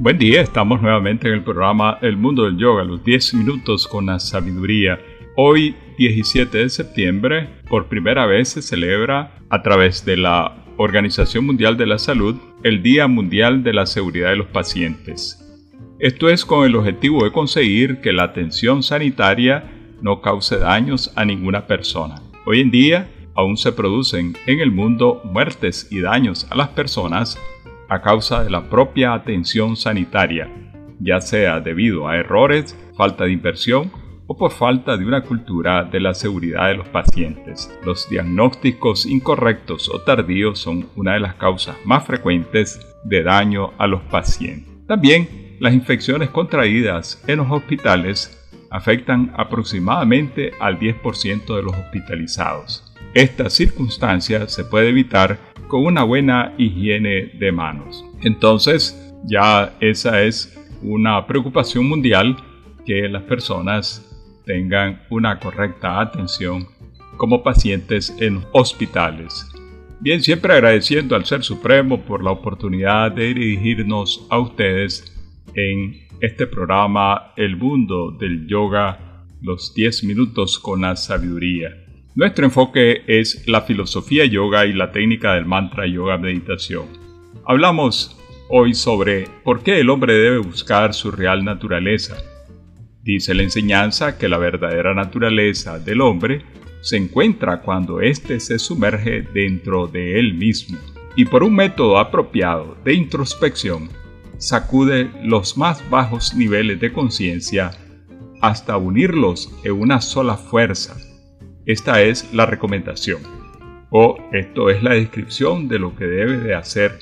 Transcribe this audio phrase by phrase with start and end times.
[0.00, 4.06] Buen día, estamos nuevamente en el programa El Mundo del Yoga, los 10 minutos con
[4.06, 5.00] la sabiduría.
[5.34, 11.76] Hoy, 17 de septiembre, por primera vez se celebra a través de la Organización Mundial
[11.76, 15.44] de la Salud el Día Mundial de la Seguridad de los Pacientes.
[15.98, 19.64] Esto es con el objetivo de conseguir que la atención sanitaria
[20.00, 22.22] no cause daños a ninguna persona.
[22.46, 27.36] Hoy en día aún se producen en el mundo muertes y daños a las personas
[27.88, 30.48] a causa de la propia atención sanitaria,
[31.00, 33.90] ya sea debido a errores, falta de inversión
[34.26, 37.72] o por falta de una cultura de la seguridad de los pacientes.
[37.84, 43.86] Los diagnósticos incorrectos o tardíos son una de las causas más frecuentes de daño a
[43.86, 44.68] los pacientes.
[44.86, 48.34] También las infecciones contraídas en los hospitales
[48.70, 52.84] afectan aproximadamente al 10% de los hospitalizados.
[53.14, 55.38] Esta circunstancia se puede evitar
[55.68, 58.04] con una buena higiene de manos.
[58.22, 62.36] Entonces, ya esa es una preocupación mundial
[62.84, 64.04] que las personas
[64.46, 66.66] tengan una correcta atención
[67.16, 69.46] como pacientes en hospitales.
[70.00, 75.14] Bien, siempre agradeciendo al Ser Supremo por la oportunidad de dirigirnos a ustedes
[75.54, 81.87] en este programa El mundo del yoga, los 10 minutos con la sabiduría.
[82.18, 86.86] Nuestro enfoque es la filosofía yoga y la técnica del mantra yoga meditación.
[87.46, 92.16] Hablamos hoy sobre por qué el hombre debe buscar su real naturaleza.
[93.04, 96.42] Dice la enseñanza que la verdadera naturaleza del hombre
[96.80, 100.76] se encuentra cuando éste se sumerge dentro de él mismo
[101.14, 103.90] y por un método apropiado de introspección
[104.38, 107.70] sacude los más bajos niveles de conciencia
[108.40, 110.96] hasta unirlos en una sola fuerza
[111.68, 113.20] esta es la recomendación,
[113.90, 116.98] o esto es la descripción de lo que debe de hacer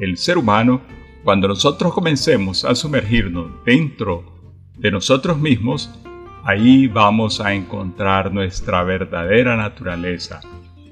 [0.00, 0.82] el ser humano
[1.24, 4.22] cuando nosotros comencemos a sumergirnos dentro
[4.76, 5.90] de nosotros mismos,
[6.44, 10.40] ahí vamos a encontrar nuestra verdadera naturaleza.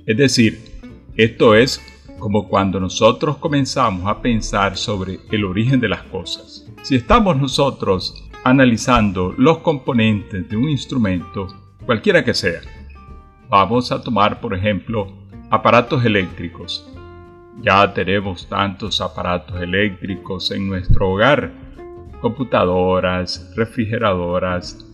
[0.06, 0.80] Es decir,
[1.14, 1.78] esto es
[2.18, 6.66] como cuando nosotros comenzamos a pensar sobre el origen de las cosas.
[6.80, 11.48] Si estamos nosotros analizando los componentes de un instrumento,
[11.84, 12.62] cualquiera que sea,
[13.50, 15.12] Vamos a tomar, por ejemplo,
[15.50, 16.88] aparatos eléctricos.
[17.60, 21.50] Ya tenemos tantos aparatos eléctricos en nuestro hogar.
[22.20, 24.86] Computadoras, refrigeradoras,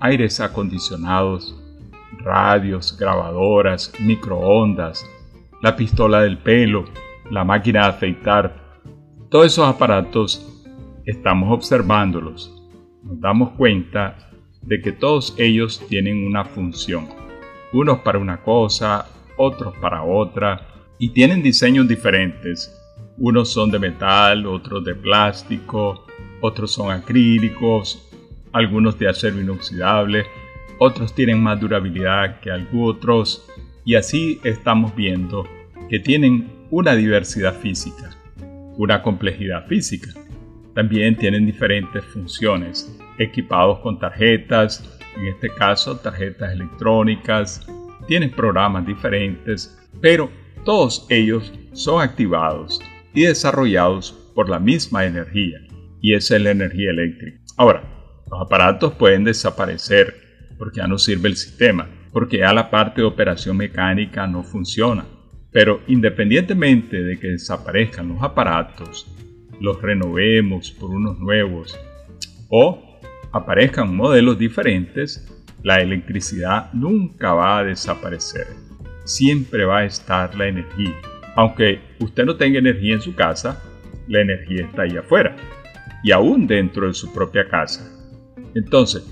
[0.00, 1.56] aires acondicionados,
[2.18, 5.08] radios, grabadoras, microondas,
[5.62, 6.86] la pistola del pelo,
[7.30, 8.80] la máquina de afeitar.
[9.30, 10.64] Todos esos aparatos
[11.06, 12.52] estamos observándolos.
[13.04, 14.32] Nos damos cuenta
[14.62, 17.29] de que todos ellos tienen una función
[17.72, 20.66] unos para una cosa, otros para otra,
[20.98, 22.76] y tienen diseños diferentes.
[23.16, 26.06] Unos son de metal, otros de plástico,
[26.40, 28.08] otros son acrílicos,
[28.52, 30.24] algunos de acero inoxidable,
[30.78, 33.46] otros tienen más durabilidad que otros,
[33.84, 35.46] y así estamos viendo
[35.88, 38.10] que tienen una diversidad física,
[38.76, 40.10] una complejidad física.
[40.74, 47.66] También tienen diferentes funciones, equipados con tarjetas, en este caso tarjetas electrónicas,
[48.06, 50.30] tienen programas diferentes, pero
[50.64, 52.80] todos ellos son activados
[53.14, 55.58] y desarrollados por la misma energía,
[56.00, 57.40] y esa es la energía eléctrica.
[57.56, 57.82] Ahora,
[58.30, 60.14] los aparatos pueden desaparecer
[60.58, 65.06] porque ya no sirve el sistema, porque ya la parte de operación mecánica no funciona.
[65.50, 69.06] Pero independientemente de que desaparezcan los aparatos,
[69.60, 71.78] los renovemos por unos nuevos
[72.48, 72.89] o
[73.32, 75.26] aparezcan modelos diferentes,
[75.62, 78.46] la electricidad nunca va a desaparecer.
[79.04, 80.94] Siempre va a estar la energía.
[81.36, 83.62] Aunque usted no tenga energía en su casa,
[84.08, 85.36] la energía está ahí afuera
[86.02, 87.88] y aún dentro de su propia casa.
[88.54, 89.06] Entonces,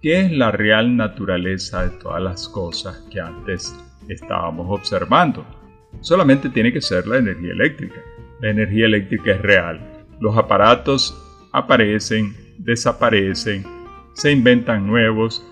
[0.00, 3.74] ¿qué es la real naturaleza de todas las cosas que antes
[4.08, 5.44] estábamos observando?
[6.00, 8.00] Solamente tiene que ser la energía eléctrica.
[8.40, 9.80] La energía eléctrica es real.
[10.20, 11.16] Los aparatos
[11.52, 13.64] aparecen, desaparecen,
[14.14, 15.44] se inventan nuevos,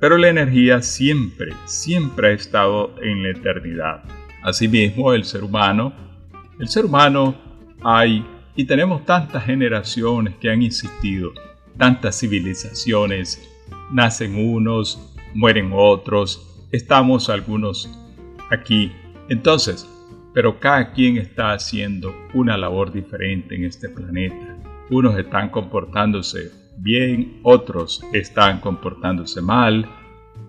[0.00, 4.04] pero la energía siempre, siempre ha estado en la eternidad.
[4.42, 5.92] Asimismo, el ser humano,
[6.58, 7.34] el ser humano
[7.82, 8.24] hay
[8.56, 11.32] y tenemos tantas generaciones que han existido,
[11.76, 13.42] tantas civilizaciones,
[13.90, 17.90] nacen unos, mueren otros, estamos algunos
[18.50, 18.92] aquí.
[19.28, 19.88] Entonces,
[20.34, 24.43] pero cada quien está haciendo una labor diferente en este planeta.
[24.90, 29.88] Unos están comportándose bien, otros están comportándose mal,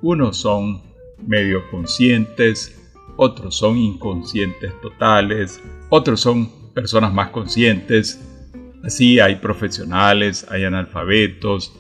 [0.02, 0.82] unos son
[1.26, 8.20] medio conscientes, otros son inconscientes totales, otros son personas más conscientes,
[8.86, 11.74] Así hay profesionales, hay analfabetos,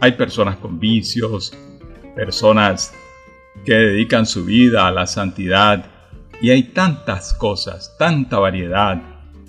[0.00, 1.56] hay personas con vicios,
[2.16, 2.92] personas
[3.64, 5.86] que dedican su vida a la santidad
[6.42, 9.00] y hay tantas cosas, tanta variedad.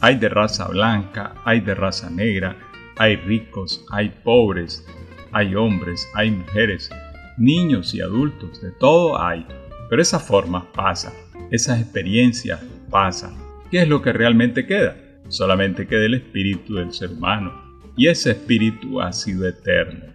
[0.03, 2.57] Hay de raza blanca, hay de raza negra,
[2.97, 4.83] hay ricos, hay pobres,
[5.31, 6.89] hay hombres, hay mujeres,
[7.37, 9.45] niños y adultos, de todo hay.
[9.91, 11.13] Pero esas formas pasan,
[11.51, 12.59] esas experiencias
[12.89, 13.35] pasan.
[13.69, 14.97] ¿Qué es lo que realmente queda?
[15.27, 17.53] Solamente queda el espíritu del ser humano.
[17.95, 20.05] Y ese espíritu ha sido eterno.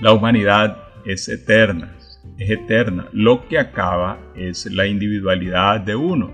[0.00, 1.96] La humanidad es eterna,
[2.36, 3.08] es eterna.
[3.12, 6.32] Lo que acaba es la individualidad de uno.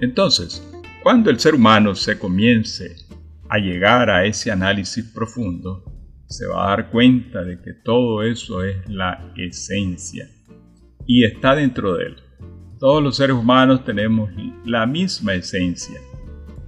[0.00, 0.65] Entonces,
[1.06, 2.96] cuando el ser humano se comience
[3.48, 5.84] a llegar a ese análisis profundo,
[6.26, 10.28] se va a dar cuenta de que todo eso es la esencia
[11.06, 12.16] y está dentro de él.
[12.80, 14.32] Todos los seres humanos tenemos
[14.64, 16.00] la misma esencia.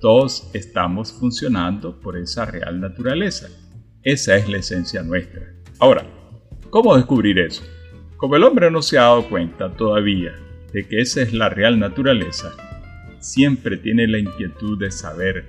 [0.00, 3.48] Todos estamos funcionando por esa real naturaleza.
[4.04, 5.52] Esa es la esencia nuestra.
[5.80, 6.06] Ahora,
[6.70, 7.64] ¿cómo descubrir eso?
[8.16, 10.30] Como el hombre no se ha dado cuenta todavía
[10.72, 12.54] de que esa es la real naturaleza,
[13.20, 15.46] siempre tiene la inquietud de saber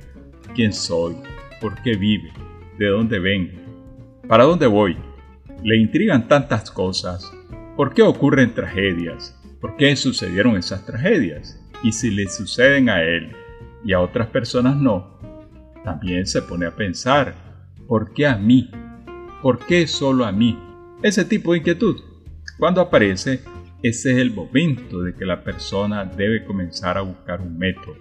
[0.56, 1.16] quién soy,
[1.62, 2.31] por qué vive,
[2.77, 3.57] de dónde vengo,
[4.27, 4.98] para dónde voy.
[5.63, 7.31] Le intrigan tantas cosas.
[7.75, 9.38] ¿Por qué ocurren tragedias?
[9.60, 11.60] ¿Por qué sucedieron esas tragedias?
[11.83, 13.31] Y si le suceden a él
[13.83, 15.19] y a otras personas no,
[15.83, 17.36] también se pone a pensar,
[17.88, 18.69] ¿por qué a mí?
[19.42, 20.57] ¿Por qué solo a mí?
[21.01, 21.98] Ese tipo de inquietud
[22.60, 23.42] cuando aparece,
[23.81, 27.96] ese es el momento de que la persona debe comenzar a buscar un método,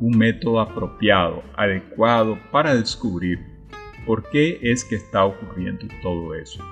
[0.00, 3.38] un método apropiado, adecuado para descubrir
[4.04, 6.62] por qué es que está ocurriendo todo eso.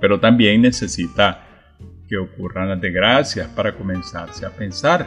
[0.00, 1.46] Pero también necesita
[2.08, 5.06] que ocurran las desgracias para comenzarse a pensar.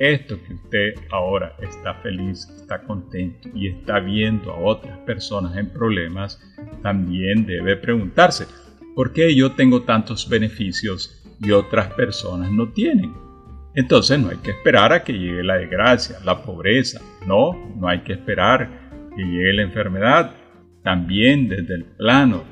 [0.00, 5.70] Esto que usted ahora está feliz, está contento y está viendo a otras personas en
[5.70, 6.40] problemas,
[6.82, 8.46] también debe preguntarse,
[8.94, 13.12] ¿Por qué yo tengo tantos beneficios y otras personas no tienen?
[13.74, 17.00] Entonces no hay que esperar a que llegue la desgracia, la pobreza.
[17.26, 20.34] No, no hay que esperar que llegue la enfermedad.
[20.82, 22.44] También desde el plano,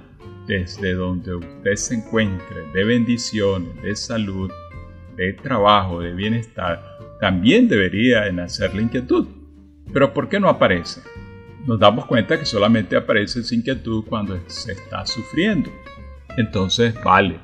[0.47, 4.51] desde donde usted se encuentre, de bendiciones, de salud,
[5.17, 6.83] de trabajo, de bienestar,
[7.21, 9.29] también debería nacer la inquietud.
[9.93, 11.03] Pero ¿por qué no aparece?
[11.67, 15.71] Nos damos cuenta que solamente aparece esa inquietud cuando se está sufriendo
[16.37, 17.39] entonces vale,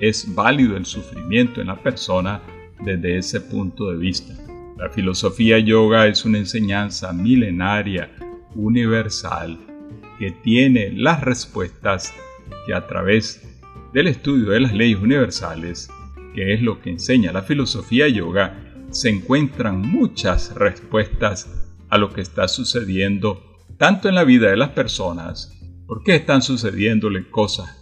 [0.00, 2.40] es válido el sufrimiento en la persona
[2.84, 4.34] desde ese punto de vista.
[4.76, 8.10] La filosofía yoga es una enseñanza milenaria,
[8.54, 9.58] universal,
[10.18, 12.12] que tiene las respuestas
[12.66, 13.42] que a través
[13.92, 15.88] del estudio de las leyes universales,
[16.34, 18.56] que es lo que enseña la filosofía yoga,
[18.90, 23.42] se encuentran muchas respuestas a lo que está sucediendo
[23.78, 25.54] tanto en la vida de las personas,
[25.86, 27.77] por qué están sucediéndole cosas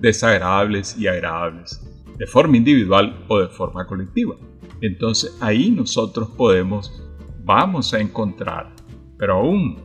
[0.00, 1.80] desagradables y agradables,
[2.16, 4.36] de forma individual o de forma colectiva.
[4.80, 7.02] Entonces ahí nosotros podemos,
[7.44, 8.74] vamos a encontrar,
[9.18, 9.78] pero aún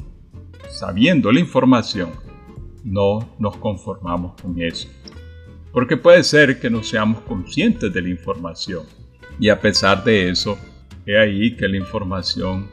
[0.69, 2.09] sabiendo la información,
[2.83, 4.89] no nos conformamos con eso.
[5.71, 8.83] Porque puede ser que no seamos conscientes de la información
[9.39, 10.57] y a pesar de eso,
[11.05, 12.69] es ahí que la información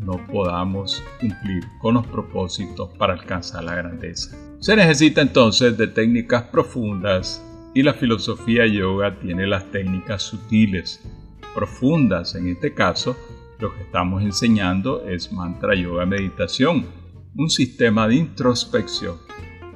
[0.00, 4.36] no podamos cumplir con los propósitos para alcanzar la grandeza.
[4.60, 7.42] Se necesita entonces de técnicas profundas
[7.74, 11.00] y la filosofía yoga tiene las técnicas sutiles,
[11.54, 12.34] profundas.
[12.34, 13.16] En este caso,
[13.58, 16.84] lo que estamos enseñando es mantra yoga meditación,
[17.36, 19.16] un sistema de introspección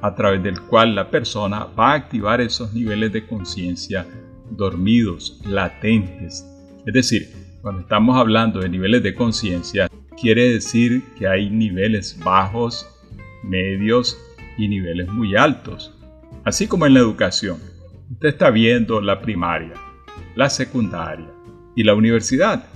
[0.03, 4.05] a través del cual la persona va a activar esos niveles de conciencia
[4.51, 6.45] dormidos, latentes.
[6.85, 7.31] Es decir,
[7.63, 9.89] cuando estamos hablando de niveles de conciencia,
[10.21, 12.87] quiere decir que hay niveles bajos,
[13.41, 14.15] medios
[14.57, 15.93] y niveles muy altos,
[16.43, 17.59] así como en la educación.
[18.11, 19.73] Usted está viendo la primaria,
[20.35, 21.27] la secundaria
[21.75, 22.67] y la universidad.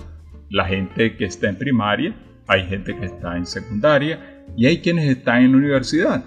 [0.48, 2.14] La gente que está en primaria,
[2.48, 6.24] hay gente que está en secundaria y hay quienes están en la universidad.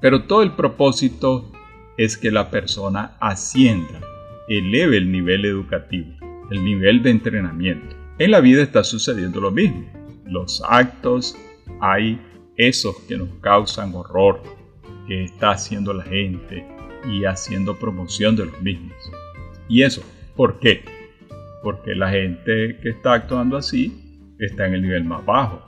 [0.00, 1.52] Pero todo el propósito
[1.96, 4.00] es que la persona ascienda,
[4.48, 6.14] eleve el nivel educativo,
[6.50, 7.96] el nivel de entrenamiento.
[8.18, 9.90] En la vida está sucediendo lo mismo.
[10.24, 11.36] Los actos
[11.80, 12.20] hay
[12.56, 14.42] esos que nos causan horror,
[15.08, 16.64] que está haciendo la gente
[17.10, 18.96] y haciendo promoción de los mismos.
[19.68, 20.02] ¿Y eso?
[20.36, 20.84] ¿Por qué?
[21.62, 25.66] Porque la gente que está actuando así está en el nivel más bajo.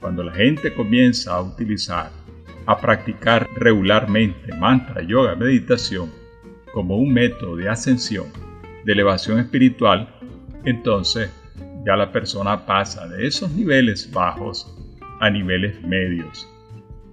[0.00, 2.10] Cuando la gente comienza a utilizar,
[2.66, 6.10] a practicar regularmente mantra, yoga, meditación
[6.74, 8.26] como un método de ascensión,
[8.84, 10.12] de elevación espiritual,
[10.64, 11.30] entonces
[11.86, 14.76] ya la persona pasa de esos niveles bajos
[15.20, 16.46] a niveles medios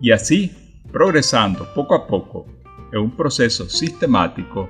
[0.02, 0.52] Y así,
[0.94, 2.46] progresando poco a poco,
[2.92, 4.70] en un proceso sistemático,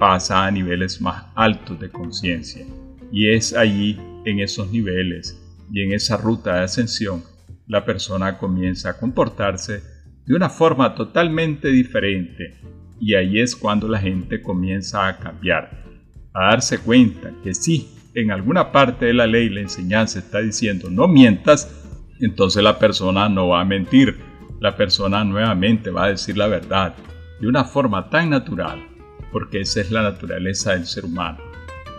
[0.00, 2.66] pasa a niveles más altos de conciencia.
[3.12, 5.40] Y es allí, en esos niveles
[5.72, 7.22] y en esa ruta de ascensión,
[7.68, 9.80] la persona comienza a comportarse
[10.26, 12.60] de una forma totalmente diferente.
[13.00, 15.84] Y ahí es cuando la gente comienza a cambiar,
[16.34, 20.90] a darse cuenta que sí, en alguna parte de la ley la enseñanza está diciendo
[20.90, 21.72] no mientas,
[22.18, 24.29] entonces la persona no va a mentir,
[24.60, 26.94] la persona nuevamente va a decir la verdad
[27.40, 28.86] de una forma tan natural,
[29.32, 31.38] porque esa es la naturaleza del ser humano.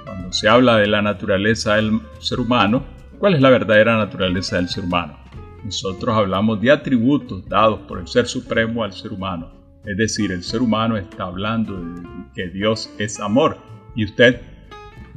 [0.06, 2.86] Cuando se habla de la naturaleza del ser humano,
[3.20, 5.18] ¿cuál es la verdadera naturaleza del ser humano?
[5.64, 9.52] Nosotros hablamos de atributos dados por el Ser Supremo al ser humano.
[9.86, 12.02] Es decir, el ser humano está hablando de
[12.34, 13.58] que Dios es amor.
[13.96, 14.42] Y usted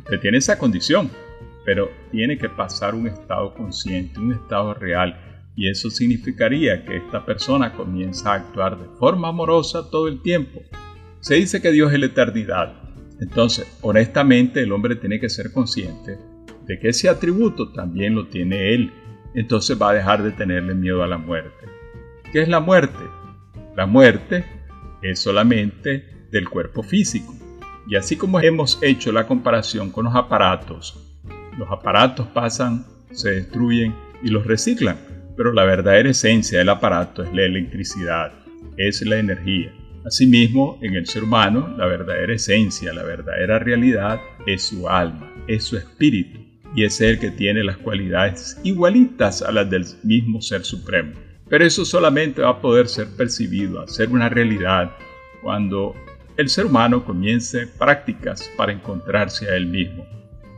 [0.04, 1.10] Usted tiene esa condición,
[1.64, 5.18] pero tiene que pasar un estado consciente, un estado real.
[5.56, 10.62] Y eso significaría que esta persona comienza a actuar de forma amorosa todo el tiempo.
[11.20, 12.74] Se dice que Dios es la eternidad.
[13.20, 16.18] Entonces, honestamente, el hombre tiene que ser consciente
[16.66, 18.92] de que ese atributo también lo tiene él.
[19.34, 21.66] Entonces va a dejar de tenerle miedo a la muerte.
[22.32, 23.04] ¿Qué es la muerte?
[23.76, 24.44] La muerte
[25.02, 27.34] es solamente del cuerpo físico.
[27.86, 31.20] Y así como hemos hecho la comparación con los aparatos,
[31.58, 34.96] los aparatos pasan, se destruyen y los reciclan,
[35.36, 38.32] pero la verdadera esencia del aparato es la electricidad,
[38.76, 39.72] es la energía.
[40.04, 45.64] Asimismo, en el ser humano, la verdadera esencia, la verdadera realidad es su alma, es
[45.64, 46.40] su espíritu,
[46.76, 51.12] y es el que tiene las cualidades igualitas a las del mismo Ser Supremo.
[51.48, 54.90] Pero eso solamente va a poder ser percibido, a ser una realidad,
[55.42, 55.94] cuando
[56.36, 60.04] el ser humano comience prácticas para encontrarse a él mismo,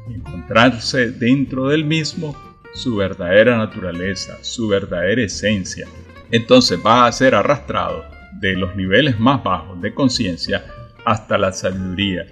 [0.09, 2.35] encontrarse dentro del mismo
[2.77, 5.89] su verdadera naturaleza, su verdadera esencia.
[6.31, 8.05] Entonces va a ser arrastrado
[8.41, 10.65] de los niveles más bajos de conciencia
[11.05, 12.27] hasta la sabiduría.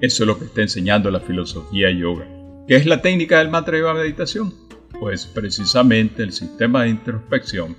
[0.00, 2.26] Eso es lo que está enseñando la filosofía yoga.
[2.68, 4.52] ¿Qué es la técnica del mantra yoga meditación?
[5.00, 7.76] Pues precisamente el sistema de introspección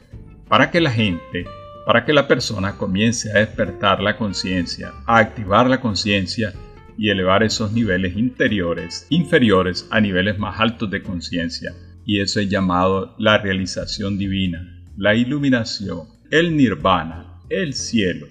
[0.47, 1.45] para que la gente
[1.87, 6.53] para que la persona comience a despertar la conciencia, a activar la conciencia
[6.97, 11.73] y elevar esos niveles interiores, inferiores a niveles más altos de conciencia.
[12.07, 18.27] Y eso es llamado la realización divina, la iluminación, el nirvana, el cielo,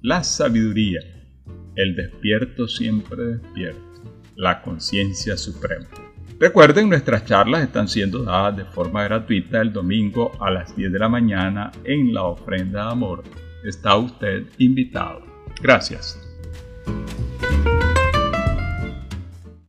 [0.00, 1.02] la sabiduría,
[1.76, 4.02] el despierto siempre despierto,
[4.36, 5.86] la conciencia suprema.
[6.38, 10.98] Recuerden, nuestras charlas están siendo dadas de forma gratuita el domingo a las 10 de
[10.98, 13.22] la mañana en la ofrenda de amor.
[13.62, 15.20] Está usted invitado.
[15.60, 16.29] Gracias.